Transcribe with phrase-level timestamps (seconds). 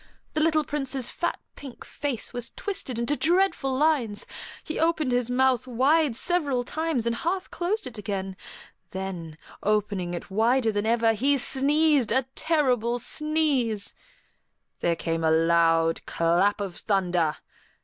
[0.33, 4.25] The little Prince's fat, pink face was twisted into dreadful lines;
[4.63, 8.35] he opened his mouth wide several times and half closed it again;
[8.93, 13.93] then, opening it wider than ever, he sneezed a terrible sneeze.
[14.79, 17.37] There came a loud clap of thunder.